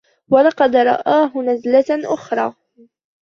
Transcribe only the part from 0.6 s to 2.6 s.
رَآهُ نَزْلَةً أُخْرَى